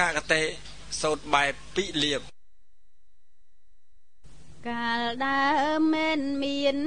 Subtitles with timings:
[0.00, 0.42] កាកតេ
[1.00, 2.22] សោតបែបពិលៀប
[4.68, 6.78] កាលដើមមិនមាន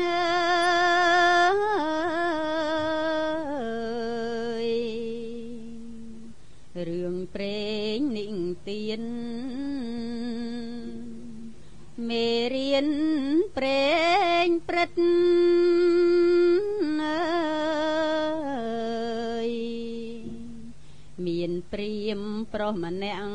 [0.00, 4.68] អើយ
[6.88, 8.36] រឿងព្រេងនិង
[8.68, 9.02] ទៀន
[12.08, 12.88] មេរៀន
[13.56, 13.86] ព្រេ
[14.44, 16.11] ងព្រឹត្ត
[21.42, 22.20] មានព្រាម
[22.52, 23.34] ប្រុសម្នាក់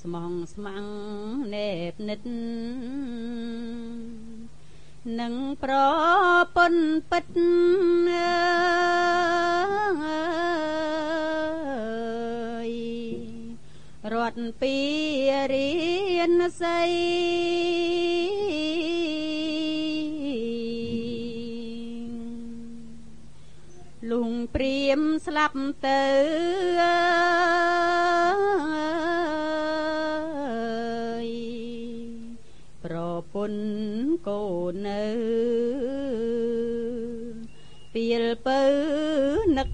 [0.00, 0.86] ស្មងស្មាំង
[1.54, 2.20] ណែបនិត
[5.20, 5.74] នឹងប្រ
[6.56, 7.26] ពន្ធពិត
[14.12, 14.76] រត់ពី
[15.52, 15.70] រៀ
[16.38, 16.90] នស័យ
[24.10, 26.04] លុងព្រាមស្លាប់ទៅ
[32.84, 32.96] ប្រ
[33.32, 33.64] ពន្ធ
[34.28, 35.04] កូននៅ
[37.92, 38.60] ពីលពៅ
[39.56, 39.70] នឹក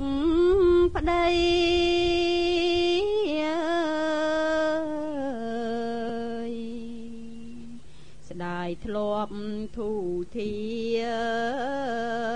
[0.95, 1.27] ប្តី
[8.29, 9.35] ស្ដាយធ្លាប់
[9.77, 9.91] ធូ
[10.35, 10.51] ធា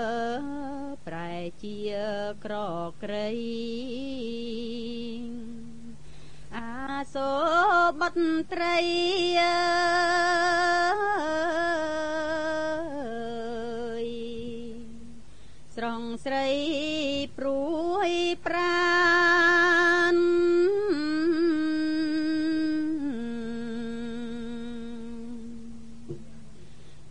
[0.01, 0.74] ប្រែ
[1.63, 1.77] ជា
[2.45, 2.53] ក្រ
[3.03, 3.27] ក្រៃ
[6.55, 6.73] អា
[7.13, 7.31] សូ
[7.99, 8.01] ប
[8.51, 8.77] ត្រី
[15.75, 16.47] ស្រងស្រី
[17.37, 18.11] ព្រួយ
[18.45, 18.85] ប្រា
[20.13, 20.15] ន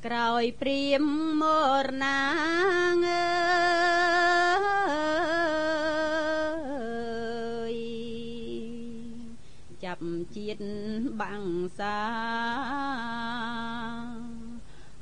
[0.06, 1.05] ក្រោយព្រាម
[1.41, 1.42] ម
[1.84, 2.20] រណា
[3.05, 3.13] ងើ
[9.84, 10.64] ចាប់ជាតិ
[11.20, 11.44] បាំង
[11.78, 11.98] សា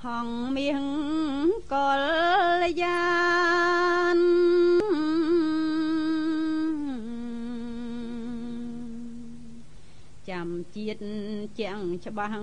[0.05, 0.85] ហងមៀង
[1.73, 2.03] កល
[2.83, 3.05] យា
[4.17, 4.19] ន
[10.29, 11.01] ចាំជាតិ
[11.59, 12.39] ជាងច្បាស់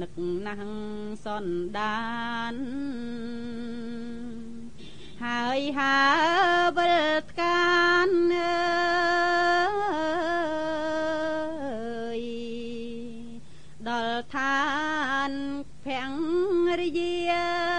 [0.00, 0.12] នឹក
[0.46, 0.74] ណាស់
[1.24, 2.00] សន្តា
[2.52, 2.54] ន
[5.24, 5.96] ហើយហើ
[6.76, 6.96] វិល
[7.30, 7.49] ថ្កា
[13.88, 14.60] ដល់ឋា
[15.30, 15.32] ន
[15.84, 16.12] ភ័ង
[16.80, 17.69] រយា